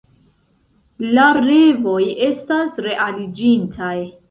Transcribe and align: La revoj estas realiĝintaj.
La 1.17 1.25
revoj 1.41 2.01
estas 2.31 2.83
realiĝintaj. 2.89 3.95